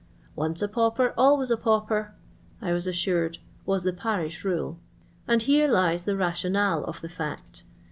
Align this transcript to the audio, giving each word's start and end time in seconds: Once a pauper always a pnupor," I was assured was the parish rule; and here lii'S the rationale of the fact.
Once 0.35 0.63
a 0.63 0.67
pauper 0.67 1.13
always 1.15 1.51
a 1.51 1.57
pnupor," 1.57 2.09
I 2.59 2.73
was 2.73 2.87
assured 2.87 3.37
was 3.67 3.83
the 3.83 3.93
parish 3.93 4.43
rule; 4.43 4.79
and 5.27 5.43
here 5.43 5.67
lii'S 5.67 6.05
the 6.05 6.17
rationale 6.17 6.83
of 6.85 7.01
the 7.01 7.07
fact. 7.09 7.65